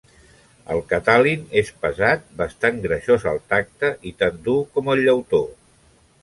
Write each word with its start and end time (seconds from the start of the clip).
El 0.75 0.79
Catalin 0.93 1.43
és 1.61 1.69
pesat, 1.83 2.25
bastant 2.39 2.79
greixós 2.87 3.27
al 3.33 3.37
tacte 3.53 3.93
i 4.13 4.15
tan 4.23 4.41
dur 4.49 4.57
com 4.79 4.91
el 4.95 5.05
llautó. 5.07 5.45